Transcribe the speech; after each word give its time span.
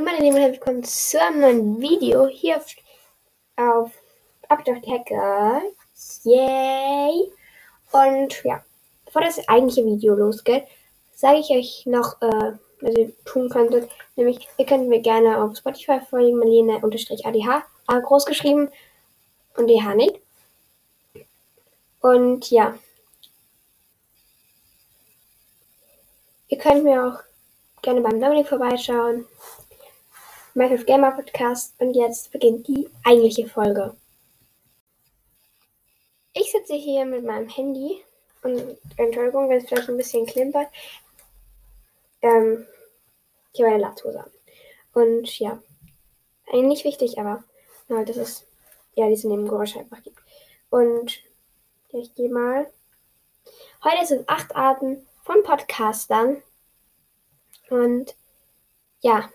meine 0.00 0.20
Lieben, 0.20 0.36
herzlich 0.36 0.58
willkommen 0.58 0.84
zu 0.84 1.20
einem 1.20 1.40
neuen 1.40 1.80
Video 1.80 2.26
hier 2.26 2.56
auf, 2.56 2.66
auf 3.56 3.92
Update 4.48 4.86
Hacker. 4.86 5.60
Yay! 6.24 7.30
Und 7.92 8.42
ja, 8.42 8.64
bevor 9.04 9.20
das 9.20 9.46
eigentliche 9.48 9.84
Video 9.84 10.14
losgeht, 10.14 10.64
sage 11.14 11.40
ich 11.40 11.50
euch 11.50 11.82
noch, 11.84 12.20
äh, 12.22 12.52
was 12.80 12.96
ihr 12.96 13.12
tun 13.24 13.50
könntet. 13.50 13.90
Nämlich, 14.16 14.48
ihr 14.56 14.64
könnt 14.64 14.88
mir 14.88 15.00
gerne 15.00 15.42
auf 15.42 15.56
Spotify 15.56 16.00
folgen, 16.00 16.38
Marlene-ADH, 16.38 17.64
A 17.86 17.98
groß 17.98 18.24
geschrieben 18.24 18.70
und 19.56 19.68
DH 19.68 19.94
nicht. 19.94 20.20
Und 22.00 22.50
ja. 22.50 22.78
Ihr 26.48 26.58
könnt 26.58 26.82
mir 26.82 27.06
auch 27.06 27.82
gerne 27.82 28.00
beim 28.00 28.20
Dominik 28.20 28.48
vorbeischauen. 28.48 29.26
Minecraft 30.54 30.84
Gamer 30.84 31.12
Podcast 31.12 31.74
und 31.78 31.94
jetzt 31.94 32.30
beginnt 32.30 32.68
die 32.68 32.86
eigentliche 33.04 33.48
Folge. 33.48 33.96
Ich 36.34 36.52
sitze 36.52 36.74
hier 36.74 37.06
mit 37.06 37.24
meinem 37.24 37.48
Handy 37.48 38.04
und 38.42 38.76
Entschuldigung, 38.98 39.48
wenn 39.48 39.58
es 39.58 39.68
vielleicht 39.68 39.88
ein 39.88 39.96
bisschen 39.96 40.26
klimpert. 40.26 40.68
Ähm, 42.20 42.66
ich 43.52 43.60
habe 43.60 43.72
eine 43.72 43.82
Latzhose 43.82 44.20
an. 44.20 44.30
Und 44.92 45.38
ja, 45.38 45.62
eigentlich 46.46 46.84
nicht 46.84 46.84
wichtig, 46.84 47.18
aber 47.18 47.44
ja, 47.88 48.04
das 48.04 48.18
ist 48.18 48.46
ja 48.94 49.08
diese 49.08 49.28
Nebengeräusche 49.28 49.78
einfach 49.78 50.02
gibt. 50.02 50.18
Und 50.68 51.22
ja, 51.92 52.00
ich 52.00 52.14
gehe 52.14 52.30
mal. 52.30 52.70
Heute 53.82 54.06
sind 54.06 54.28
acht 54.28 54.54
Arten 54.54 55.06
von 55.22 55.42
Podcastern 55.44 56.42
und 57.70 58.14
ja, 59.00 59.30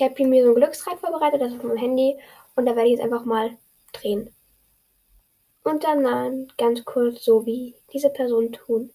ich 0.00 0.04
habe 0.04 0.14
hier 0.16 0.28
mir 0.28 0.44
so 0.44 0.52
ein 0.52 0.54
Glücksrad 0.54 0.98
vorbereitet, 0.98 1.42
das 1.42 1.52
ist 1.52 1.62
meinem 1.62 1.76
Handy. 1.76 2.18
Und 2.56 2.64
da 2.64 2.74
werde 2.74 2.88
ich 2.88 2.92
jetzt 2.92 3.04
einfach 3.04 3.26
mal 3.26 3.58
drehen. 3.92 4.34
Und 5.62 5.84
dann, 5.84 6.50
ganz 6.56 6.82
kurz 6.86 7.22
so 7.22 7.44
wie 7.44 7.74
diese 7.92 8.08
Person 8.08 8.50
tun. 8.50 8.94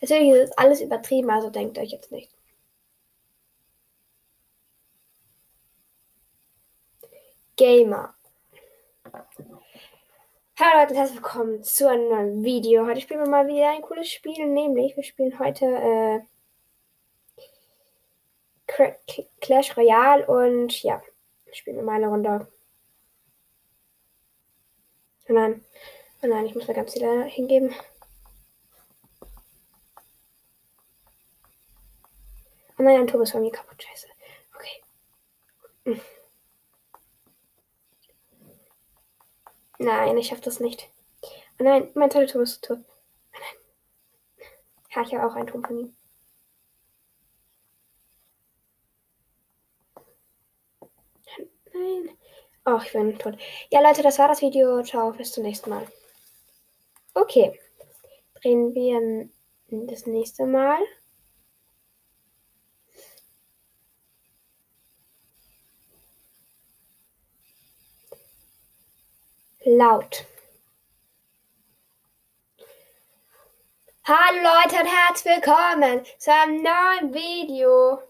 Natürlich 0.00 0.30
ist 0.30 0.58
alles 0.58 0.80
übertrieben, 0.80 1.28
also 1.28 1.50
denkt 1.50 1.76
euch 1.78 1.90
jetzt 1.90 2.10
nicht. 2.10 2.30
Gamer. 7.56 8.14
Hallo 10.58 10.80
Leute, 10.80 10.94
herzlich 10.94 11.16
willkommen 11.16 11.62
zu 11.62 11.90
einem 11.90 12.08
neuen 12.08 12.42
Video. 12.42 12.86
Heute 12.86 13.02
spielen 13.02 13.20
wir 13.20 13.28
mal 13.28 13.46
wieder 13.48 13.70
ein 13.70 13.82
cooles 13.82 14.10
Spiel, 14.10 14.46
nämlich 14.46 14.96
wir 14.96 15.04
spielen 15.04 15.38
heute 15.38 15.66
äh, 15.66 16.20
Clash 19.40 19.76
Royale 19.76 20.26
und 20.26 20.82
ja, 20.82 21.02
spielen 21.52 21.76
wir 21.76 21.82
mal 21.82 21.96
eine 21.96 22.08
Runde. 22.08 22.48
Oh 25.28 25.32
nein, 25.32 25.64
oh 26.22 26.26
nein, 26.26 26.46
ich 26.46 26.54
muss 26.54 26.66
da 26.66 26.72
ganz 26.72 26.92
viele 26.92 27.24
hingeben. 27.24 27.74
Oh 32.78 32.82
nein, 32.82 33.00
ein 33.00 33.06
Turbo 33.08 33.24
ist 33.24 33.32
von 33.32 33.42
mir 33.42 33.50
kaputt, 33.50 33.82
scheiße. 33.82 34.06
Okay. 34.54 34.82
Hm. 35.84 36.00
Nein, 39.78 40.16
ich 40.16 40.28
schaff 40.28 40.40
das 40.40 40.60
nicht. 40.60 40.88
Oh 41.58 41.64
nein, 41.64 41.90
mein 41.94 42.10
toller 42.10 42.26
Turbo 42.26 42.44
ist 42.44 42.64
tot. 42.64 42.78
Oh 42.78 43.38
nein. 43.38 44.46
Ja, 44.94 45.02
ich 45.02 45.14
habe 45.14 45.26
auch 45.26 45.34
einen 45.34 45.48
Turm 45.48 45.64
von 45.64 45.78
ihm. 45.78 45.97
Nein. 51.88 52.16
Oh, 52.66 52.80
ich 52.84 52.92
bin 52.92 53.18
tot. 53.18 53.38
Ja, 53.70 53.80
Leute, 53.80 54.02
das 54.02 54.18
war 54.18 54.28
das 54.28 54.42
Video. 54.42 54.82
Ciao, 54.82 55.12
bis 55.12 55.32
zum 55.32 55.44
nächsten 55.44 55.70
Mal. 55.70 55.86
Okay. 57.14 57.58
Drehen 58.40 58.74
wir 58.74 59.28
das 59.68 60.06
nächste 60.06 60.46
Mal. 60.46 60.78
Laut. 69.64 70.24
Hallo 74.04 74.38
Leute 74.38 74.76
und 74.80 74.86
herzlich 74.86 75.36
willkommen 75.36 76.02
zu 76.18 76.32
einem 76.32 76.62
neuen 76.62 77.12
Video. 77.12 78.00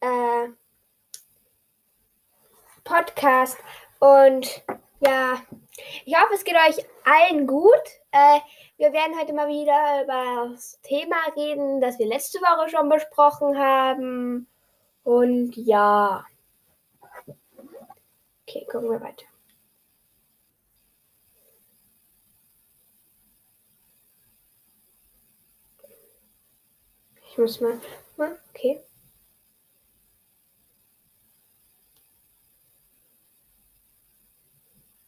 Äh, 0.00 0.48
Podcast. 2.84 3.58
Und 3.98 4.62
ja, 5.00 5.40
ich 6.04 6.14
hoffe, 6.14 6.34
es 6.34 6.44
geht 6.44 6.54
euch 6.54 6.84
allen 7.04 7.46
gut. 7.46 7.82
Äh, 8.12 8.40
wir 8.76 8.92
werden 8.92 9.18
heute 9.18 9.32
mal 9.32 9.48
wieder 9.48 10.04
über 10.04 10.50
das 10.52 10.80
Thema 10.82 11.16
reden, 11.36 11.80
das 11.80 11.98
wir 11.98 12.06
letzte 12.06 12.38
Woche 12.40 12.68
schon 12.68 12.88
besprochen 12.88 13.58
haben. 13.58 14.46
Und 15.02 15.56
ja. 15.56 16.24
Okay, 18.46 18.66
gucken 18.70 18.90
wir 18.90 19.00
weiter. 19.00 19.24
Ich 27.30 27.38
muss 27.38 27.60
mal. 27.60 27.80
Okay. 28.50 28.80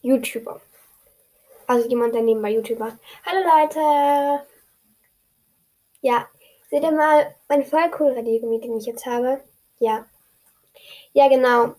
YouTuber. 0.07 0.61
Also 1.67 1.89
jemand, 1.89 2.15
der 2.15 2.23
nebenbei 2.23 2.51
YouTuber. 2.51 2.97
Hallo 3.25 3.41
Leute! 3.43 4.47
Ja, 6.01 6.29
seht 6.71 6.85
ihr 6.85 6.93
mal 6.93 7.35
mein 7.49 7.65
voll 7.65 7.91
cool 7.99 8.13
Radiergummi, 8.13 8.61
den 8.61 8.77
ich 8.77 8.87
jetzt 8.87 9.05
habe? 9.05 9.41
Ja. 9.81 10.07
Ja, 11.13 11.27
genau. 11.29 11.75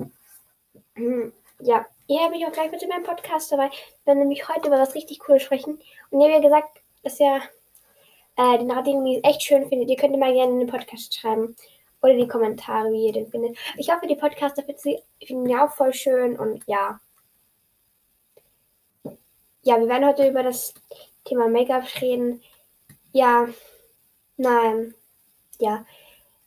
Hm, 0.95 1.31
ja, 1.61 1.85
ihr 2.07 2.19
habt 2.19 2.31
mich 2.31 2.45
auch 2.45 2.51
gleich 2.51 2.69
mit 2.69 2.83
in 2.83 2.89
meinem 2.89 3.03
Podcast 3.03 3.49
dabei. 3.49 3.69
Wir 3.69 4.07
werden 4.07 4.19
nämlich 4.19 4.49
heute 4.49 4.67
über 4.67 4.77
was 4.77 4.93
richtig 4.93 5.21
cool 5.29 5.39
sprechen. 5.39 5.79
Und 6.09 6.19
ihr 6.19 6.27
habt 6.27 6.43
ja 6.43 6.49
gesagt, 6.49 6.81
dass 7.03 7.21
ihr 7.21 7.41
äh, 8.35 8.57
den 8.57 8.71
Radiergummi 8.71 9.21
echt 9.23 9.43
schön 9.43 9.69
findet. 9.69 9.89
Ihr 9.89 9.95
könnt 9.95 10.19
mal 10.19 10.33
gerne 10.33 10.51
in 10.51 10.59
den 10.59 10.69
Podcast 10.69 11.17
schreiben. 11.17 11.55
Oder 12.01 12.15
die 12.15 12.27
Kommentare, 12.27 12.91
wie 12.91 13.05
ihr 13.05 13.13
den 13.13 13.31
findet. 13.31 13.57
Ich 13.77 13.89
hoffe, 13.89 14.05
die 14.05 14.15
Podcaster 14.15 14.63
finden 14.63 15.49
ihn 15.49 15.57
auch 15.57 15.71
voll 15.71 15.93
schön. 15.93 16.37
Und 16.37 16.61
ja 16.67 16.99
ja, 19.67 19.77
wir 19.81 19.89
werden 19.89 20.07
heute 20.07 20.25
über 20.25 20.43
das 20.43 20.73
Thema 21.25 21.49
Make-up 21.49 21.83
reden. 21.99 22.41
Ja, 23.11 23.49
nein, 24.37 24.95
ja. 25.59 25.85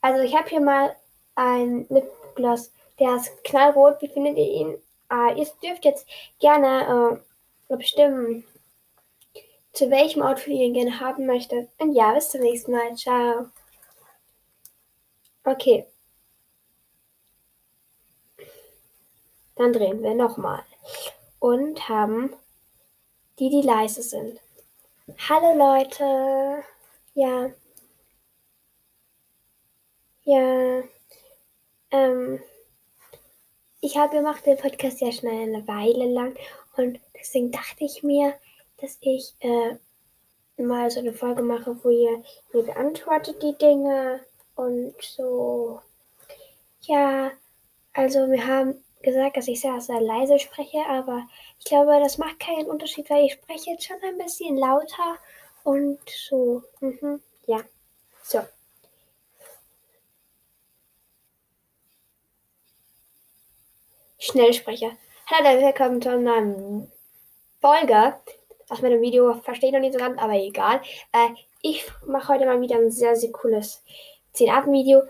Also 0.01 0.23
ich 0.23 0.35
habe 0.35 0.49
hier 0.49 0.63
mal 0.63 0.97
ein 1.35 1.87
Lipgloss, 1.91 2.73
der 2.99 3.17
ist 3.17 3.45
knallrot. 3.45 4.01
Wie 4.01 4.09
findet 4.09 4.39
ihr 4.39 4.51
ihn? 4.51 4.83
Äh, 5.11 5.39
ihr 5.39 5.47
dürft 5.63 5.85
jetzt 5.85 6.07
gerne 6.39 7.21
äh, 7.69 7.77
bestimmen, 7.77 8.47
zu 9.75 9.91
welchem 9.91 10.23
Outfit 10.23 10.55
ihr 10.55 10.65
ihn 10.65 10.73
gerne 10.73 10.99
haben 10.99 11.27
möchtet. 11.27 11.69
Und 11.77 11.93
ja, 11.93 12.15
bis 12.15 12.31
zum 12.31 12.41
nächsten 12.41 12.73
Mal. 12.73 12.97
Ciao. 12.97 13.51
Okay. 15.45 15.87
Dann 19.57 19.75
drehen 19.75 20.03
wir 20.03 20.15
nochmal. 20.15 20.63
Und 21.39 21.87
haben 21.87 22.35
die, 23.41 23.49
die 23.49 23.63
leise 23.63 24.03
sind. 24.03 24.39
Hallo 25.29 25.55
Leute. 25.55 26.63
Ja. 27.15 27.51
Ja. 30.25 30.83
Ähm. 31.91 32.41
Ich 33.81 33.97
habe 33.97 34.15
gemacht 34.15 34.45
den 34.45 34.59
Podcast 34.59 35.01
ja 35.01 35.11
schon 35.11 35.31
eine 35.31 35.67
Weile 35.67 36.05
lang 36.13 36.37
und 36.77 37.01
deswegen 37.19 37.51
dachte 37.51 37.85
ich 37.85 38.03
mir, 38.03 38.35
dass 38.77 38.99
ich 39.01 39.35
äh, 39.41 39.79
mal 40.63 40.91
so 40.91 41.01
eine 41.01 41.15
Folge 41.15 41.43
mache, 41.43 41.83
wo 41.83 41.89
ihr 41.89 42.23
mir 42.53 42.63
beantwortet 42.63 43.43
die 43.43 43.57
Dinge 43.57 44.21
und 44.55 44.95
so. 45.01 45.81
Ja, 46.83 47.31
also 47.95 48.31
wir 48.31 48.47
haben 48.47 48.85
gesagt, 49.03 49.37
dass 49.37 49.49
ich 49.49 49.61
sehr, 49.61 49.81
sehr 49.81 50.01
leise 50.01 50.39
spreche, 50.39 50.85
aber 50.89 51.27
ich 51.59 51.65
glaube, 51.65 51.99
das 52.01 52.19
macht 52.19 52.39
keinen 52.39 52.67
Unterschied, 52.67 53.09
weil 53.11 53.25
ich 53.25 53.33
spreche 53.35 53.71
jetzt 53.71 53.85
schon 53.85 53.97
ein 54.03 54.19
bisschen 54.19 54.57
lauter 54.57 55.19
und 55.65 55.99
so. 56.09 56.63
Mhm. 56.81 57.23
Ja. 57.47 57.61
So. 58.23 58.41
Schnellsprecher. 64.19 64.93
Hallo, 65.27 65.63
willkommen 65.63 66.03
zu 66.03 66.11
einer 66.11 66.87
Folge. 67.61 68.21
Aus 68.69 68.83
meinem 68.83 69.01
Video 69.01 69.35
verstehe 69.35 69.73
noch 69.73 69.81
nicht 69.81 69.95
so 69.95 69.99
ganz, 69.99 70.21
aber 70.21 70.35
egal. 70.35 70.81
Äh, 71.13 71.31
ich 71.63 71.91
mache 72.07 72.35
heute 72.35 72.47
mal 72.47 72.61
wieder 72.61 72.77
ein 72.77 72.91
sehr, 72.91 73.17
sehr 73.17 73.33
cooles 73.33 73.83
10-Arten-Video. 74.35 75.03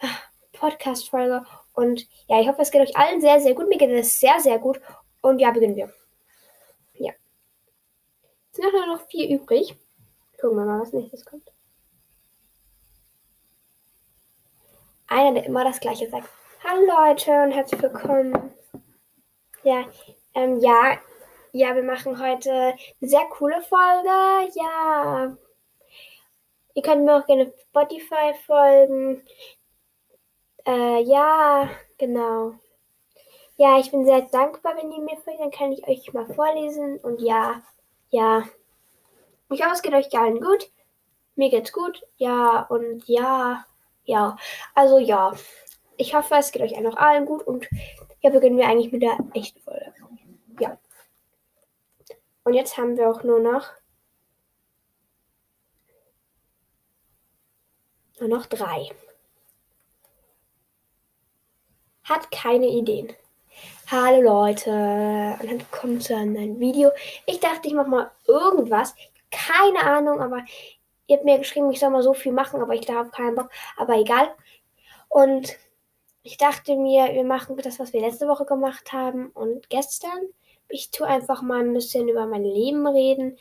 Ah, 0.00 0.08
Podcast-Folge 0.52 1.44
Und 1.76 2.08
ja, 2.26 2.40
ich 2.40 2.48
hoffe, 2.48 2.62
es 2.62 2.70
geht 2.70 2.80
euch 2.80 2.96
allen 2.96 3.20
sehr, 3.20 3.38
sehr 3.38 3.54
gut. 3.54 3.68
Mir 3.68 3.76
geht 3.76 3.90
es 3.90 4.18
sehr, 4.18 4.40
sehr 4.40 4.58
gut. 4.58 4.80
Und 5.20 5.38
ja, 5.38 5.50
beginnen 5.50 5.76
wir. 5.76 5.92
Ja. 6.94 7.12
Es 8.50 8.56
sind 8.56 8.72
noch 8.72 9.06
vier 9.08 9.28
übrig. 9.28 9.76
Gucken 10.40 10.56
wir 10.56 10.64
mal, 10.64 10.80
was 10.80 10.94
nächstes 10.94 11.24
kommt. 11.26 11.52
Einer, 15.06 15.34
der 15.34 15.44
immer 15.44 15.64
das 15.64 15.78
gleiche 15.78 16.08
sagt. 16.08 16.28
Hallo 16.64 16.86
Leute 16.86 17.30
und 17.42 17.52
herzlich 17.52 17.82
willkommen. 17.82 18.54
Ja, 19.62 19.84
ähm, 20.34 20.58
ja, 20.60 20.98
ja, 21.52 21.74
wir 21.74 21.82
machen 21.82 22.18
heute 22.18 22.50
eine 22.52 22.76
sehr 23.00 23.26
coole 23.26 23.60
Folge. 23.60 24.50
Ja. 24.54 25.36
Ihr 26.72 26.82
könnt 26.82 27.04
mir 27.04 27.16
auch 27.18 27.26
gerne 27.26 27.52
Spotify 27.68 28.32
folgen. 28.46 29.22
Äh, 30.66 31.02
ja, 31.04 31.70
genau. 31.96 32.54
Ja, 33.56 33.78
ich 33.78 33.90
bin 33.90 34.04
sehr 34.04 34.22
dankbar, 34.22 34.76
wenn 34.76 34.90
ihr 34.92 35.00
mir 35.00 35.16
folgt, 35.18 35.40
dann 35.40 35.50
kann 35.50 35.72
ich 35.72 35.86
euch 35.88 36.12
mal 36.12 36.26
vorlesen. 36.26 36.98
Und 36.98 37.20
ja, 37.20 37.62
ja. 38.10 38.44
Ich 39.50 39.62
hoffe, 39.62 39.74
es 39.74 39.82
geht 39.82 39.94
euch 39.94 40.12
allen 40.18 40.40
gut. 40.40 40.70
Mir 41.36 41.50
geht's 41.50 41.72
gut. 41.72 42.02
Ja, 42.16 42.62
und 42.62 43.06
ja, 43.08 43.64
ja. 44.04 44.36
Also 44.74 44.98
ja. 44.98 45.34
Ich 45.96 46.14
hoffe, 46.14 46.34
es 46.34 46.52
geht 46.52 46.62
euch 46.62 46.78
noch 46.80 46.96
allen 46.96 47.26
gut. 47.26 47.42
Und 47.46 47.68
ja, 48.20 48.30
beginnen 48.30 48.58
wir 48.58 48.66
eigentlich 48.66 48.92
mit 48.92 49.02
der 49.02 49.18
echten 49.34 49.60
Folge. 49.60 49.94
Ja. 50.60 50.78
Und 52.44 52.54
jetzt 52.54 52.76
haben 52.76 52.96
wir 52.96 53.08
auch 53.08 53.22
nur 53.22 53.40
noch 53.40 53.70
nur 58.18 58.28
noch 58.28 58.46
drei. 58.46 58.90
Hat 62.08 62.30
keine 62.30 62.68
Ideen. 62.68 63.12
Hallo 63.90 64.22
Leute 64.22 64.70
und 65.40 65.50
willkommen 65.50 66.00
zu 66.00 66.14
einem 66.14 66.34
neuen 66.34 66.60
Video. 66.60 66.90
Ich 67.26 67.40
dachte, 67.40 67.66
ich 67.66 67.74
mache 67.74 67.88
mal 67.88 68.12
irgendwas. 68.28 68.94
Keine 69.32 69.80
Ahnung, 69.80 70.20
aber 70.20 70.44
ihr 71.08 71.16
habt 71.16 71.24
mir 71.24 71.38
geschrieben, 71.38 71.68
ich 71.72 71.80
soll 71.80 71.90
mal 71.90 72.04
so 72.04 72.14
viel 72.14 72.30
machen, 72.30 72.62
aber 72.62 72.74
ich 72.74 72.88
habe 72.88 73.10
keinen 73.10 73.34
Bock. 73.34 73.50
Aber 73.76 73.98
egal. 73.98 74.28
Und 75.08 75.56
ich 76.22 76.36
dachte 76.36 76.76
mir, 76.76 77.12
wir 77.12 77.24
machen 77.24 77.56
das, 77.56 77.80
was 77.80 77.92
wir 77.92 78.02
letzte 78.02 78.28
Woche 78.28 78.44
gemacht 78.44 78.92
haben 78.92 79.30
und 79.30 79.68
gestern. 79.68 80.28
Ich 80.68 80.92
tue 80.92 81.08
einfach 81.08 81.42
mal 81.42 81.58
ein 81.58 81.74
bisschen 81.74 82.08
über 82.08 82.26
mein 82.26 82.44
Leben 82.44 82.86
reden 82.86 83.36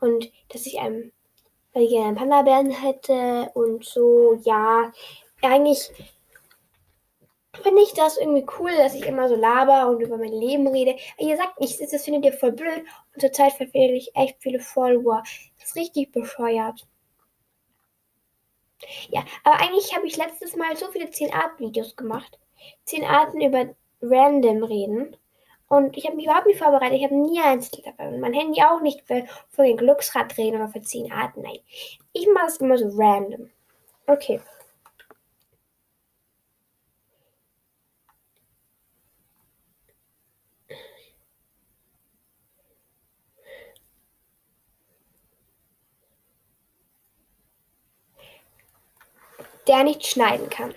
und 0.00 0.32
dass 0.48 0.64
ich 0.64 0.80
einem, 0.80 1.12
weil 1.74 1.82
ich 1.82 1.90
gerne 1.90 2.06
einen 2.06 2.16
Panda-Bären 2.16 2.70
hätte 2.70 3.50
und 3.52 3.84
so, 3.84 4.40
ja. 4.42 4.90
Eigentlich 5.42 5.92
finde 7.62 7.82
ich 7.82 7.92
das 7.94 8.18
irgendwie 8.18 8.46
cool, 8.58 8.74
dass 8.76 8.94
ich 8.94 9.06
immer 9.06 9.28
so 9.28 9.36
laber 9.36 9.88
und 9.88 10.00
über 10.00 10.16
mein 10.16 10.32
Leben 10.32 10.66
rede. 10.68 10.96
Ihr 11.18 11.36
sagt 11.36 11.60
nicht, 11.60 11.80
das 11.80 12.04
findet 12.04 12.24
ihr 12.24 12.32
voll 12.32 12.52
blöd 12.52 12.84
und 13.14 13.20
zurzeit 13.20 13.52
verfehle 13.52 13.94
ich 13.94 14.14
echt 14.14 14.36
viele 14.40 14.60
Follower. 14.60 15.22
Das 15.58 15.68
ist 15.68 15.76
richtig 15.76 16.12
bescheuert. 16.12 16.86
Ja, 19.08 19.24
aber 19.44 19.60
eigentlich 19.60 19.94
habe 19.94 20.06
ich 20.06 20.16
letztes 20.16 20.56
Mal 20.56 20.76
so 20.76 20.86
viele 20.90 21.06
10-Art-Videos 21.06 21.96
gemacht. 21.96 22.38
10 22.84 23.04
Arten 23.04 23.40
über 23.40 23.74
random 24.02 24.62
reden. 24.64 25.16
Und 25.68 25.96
ich 25.96 26.06
habe 26.06 26.16
mich 26.16 26.26
überhaupt 26.26 26.46
nicht 26.46 26.58
vorbereitet. 26.58 26.98
Ich 26.98 27.04
habe 27.04 27.16
nie 27.16 27.40
eins 27.40 27.70
dabei. 27.70 28.08
Und 28.08 28.20
mein 28.20 28.34
Handy 28.34 28.62
auch 28.62 28.80
nicht 28.80 29.02
für, 29.06 29.26
für 29.48 29.64
den 29.64 29.76
Glücksrad 29.76 30.36
drehen 30.36 30.54
oder 30.54 30.68
für 30.68 30.80
10 30.80 31.10
Arten. 31.10 31.42
Nein. 31.42 31.58
Ich 32.12 32.28
mache 32.32 32.46
es 32.46 32.58
immer 32.58 32.78
so 32.78 32.88
random. 32.96 33.50
Okay. 34.06 34.40
Der 49.66 49.82
nicht 49.82 50.06
schneiden 50.06 50.48
kann. 50.48 50.74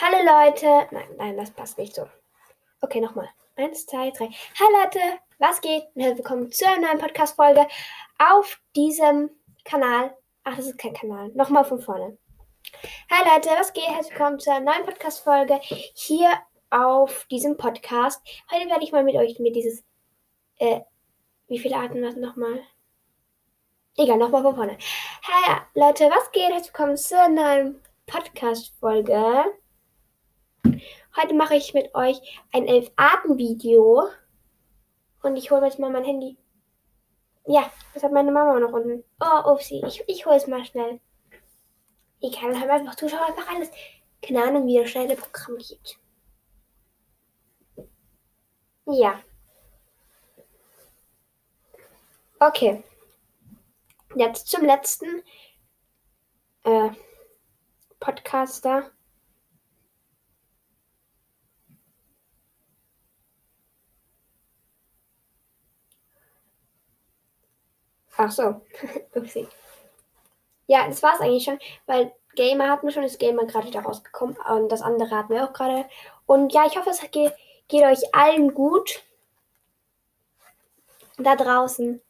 Hallo 0.00 0.18
Leute. 0.18 0.88
Nein, 0.90 1.08
nein, 1.16 1.36
das 1.36 1.50
passt 1.50 1.78
nicht 1.78 1.94
so. 1.94 2.06
Okay, 2.82 3.00
nochmal. 3.00 3.28
Eins, 3.56 3.86
zwei, 3.86 4.10
drei. 4.10 4.30
Hallo 4.58 4.82
Leute, 4.82 5.00
was 5.38 5.60
geht? 5.60 5.84
Willkommen 5.94 6.50
zu 6.52 6.66
einer 6.66 6.88
neuen 6.88 6.98
Podcast-Folge 6.98 7.66
auf 8.18 8.60
diesem 8.76 9.30
Kanal. 9.64 10.14
Ach, 10.44 10.56
das 10.56 10.66
ist 10.66 10.78
kein 10.78 10.92
Kanal. 10.92 11.28
Nochmal 11.34 11.64
von 11.64 11.80
vorne. 11.80 12.18
Hi 13.10 13.34
Leute, 13.34 13.50
was 13.58 13.72
geht? 13.72 13.88
Herzlich 13.88 14.12
willkommen 14.12 14.38
zu 14.38 14.50
einer 14.50 14.72
neuen 14.72 14.84
Podcast-Folge 14.84 15.58
hier 15.62 16.30
auf 16.70 17.26
diesem 17.30 17.56
Podcast. 17.56 18.22
Heute 18.50 18.68
werde 18.68 18.84
ich 18.84 18.92
mal 18.92 19.04
mit 19.04 19.16
euch 19.16 19.38
mit 19.38 19.56
dieses. 19.56 19.82
Äh, 20.58 20.80
wie 21.48 21.58
viele 21.58 21.76
Arten 21.76 22.02
waren 22.02 22.20
nochmal? 22.20 22.60
Egal, 23.96 24.18
nochmal 24.18 24.42
von 24.42 24.54
vorne. 24.54 24.78
Hi 25.22 25.60
Leute, 25.74 26.10
was 26.10 26.30
geht? 26.32 26.50
Herzlich 26.50 26.72
willkommen 26.72 26.96
zu 26.96 27.16
neuen 27.30 27.80
Podcast-Folge. 28.10 29.44
Heute 31.16 31.34
mache 31.34 31.54
ich 31.54 31.74
mit 31.74 31.94
euch 31.94 32.20
ein 32.52 32.66
Elf-Arten-Video. 32.66 34.08
Und 35.22 35.36
ich 35.36 35.50
hole 35.52 35.64
jetzt 35.64 35.78
mal 35.78 35.90
mein 35.90 36.04
Handy. 36.04 36.36
Ja, 37.46 37.70
das 37.94 38.02
hat 38.02 38.12
meine 38.12 38.32
Mama 38.32 38.58
noch 38.58 38.72
unten. 38.72 39.04
Oh, 39.20 39.52
upsie. 39.52 39.82
Ich, 39.86 40.02
ich 40.08 40.26
hole 40.26 40.36
es 40.36 40.48
mal 40.48 40.64
schnell. 40.64 41.00
Dann 42.20 42.60
haben 42.60 42.66
wir 42.66 42.72
einfach 42.72 42.96
Zuschauer 42.96 43.26
einfach 43.26 43.48
alles. 43.48 43.70
Keine 44.20 44.42
Ahnung, 44.42 44.66
wie 44.66 44.78
das 44.78 44.90
schnelle 44.90 45.14
Programm 45.16 45.58
geht. 45.58 45.96
Ja. 48.86 49.20
Okay. 52.40 52.82
Jetzt 54.16 54.48
zum 54.48 54.64
letzten. 54.64 55.22
Äh, 56.64 56.90
Podcaster. 58.00 58.90
Ach 68.16 68.30
so. 68.30 68.60
Upsi. 69.14 69.48
Ja, 70.66 70.86
das 70.86 71.02
war 71.02 71.14
es 71.14 71.20
eigentlich 71.20 71.44
schon, 71.44 71.58
weil 71.86 72.12
Gamer 72.36 72.70
hatten 72.70 72.86
wir 72.86 72.92
schon, 72.92 73.02
ist 73.02 73.18
Gamer 73.18 73.44
gerade 73.46 73.66
wieder 73.68 73.80
rausgekommen 73.80 74.36
und 74.36 74.70
das 74.70 74.82
andere 74.82 75.10
hatten 75.10 75.34
wir 75.34 75.44
auch 75.44 75.52
gerade. 75.52 75.86
Und 76.26 76.52
ja, 76.52 76.66
ich 76.66 76.76
hoffe, 76.76 76.90
es 76.90 77.00
geht, 77.10 77.32
geht 77.68 77.84
euch 77.84 78.14
allen 78.14 78.54
gut 78.54 79.02
da 81.18 81.36
draußen. 81.36 82.00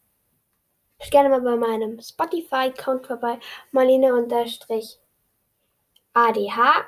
Schaut 1.01 1.11
gerne 1.11 1.31
mal 1.31 1.41
bei 1.41 1.57
meinem 1.57 2.01
Spotify-Account 2.01 3.07
vorbei. 3.07 3.39
Marlene 3.73 4.15
unterstrich 4.15 5.00
ADH 6.13 6.87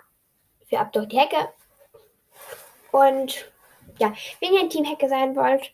für 0.67 0.79
Ab 0.79 0.93
durch 0.93 1.09
die 1.09 1.19
Hecke. 1.19 1.49
Und 2.91 3.51
ja, 3.99 4.13
wenn 4.41 4.55
ihr 4.55 4.61
ein 4.61 4.71
Team 4.71 4.85
Hecke 4.85 5.09
sein 5.09 5.37
wollt, 5.37 5.73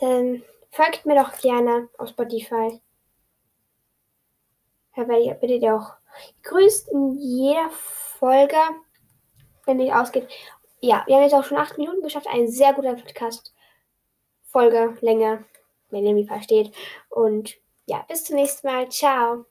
dann 0.00 0.42
folgt 0.70 1.06
mir 1.06 1.14
doch 1.14 1.38
gerne 1.40 1.88
auf 1.98 2.10
Spotify. 2.10 2.80
Da 4.94 5.08
werdet 5.08 5.62
ihr 5.62 5.74
auch 5.74 5.94
grüßt 6.42 6.88
in 6.88 7.16
jeder 7.18 7.70
Folge, 7.70 8.58
wenn 9.64 9.78
nicht 9.78 9.94
ausgeht. 9.94 10.28
Ja, 10.80 11.04
wir 11.06 11.16
haben 11.16 11.22
jetzt 11.22 11.34
auch 11.34 11.44
schon 11.44 11.58
acht 11.58 11.78
Minuten 11.78 12.02
geschafft. 12.02 12.26
Ein 12.26 12.48
sehr 12.48 12.72
guter 12.74 12.94
Podcast. 12.94 13.54
Folge, 14.44 14.98
Länge, 15.00 15.44
wenn 15.90 16.04
ihr 16.04 16.12
mich 16.12 16.26
versteht. 16.26 16.74
Und 17.08 17.54
ja, 17.86 18.04
bis 18.08 18.24
zum 18.24 18.36
nächsten 18.36 18.66
Mal. 18.66 18.88
Ciao. 18.90 19.46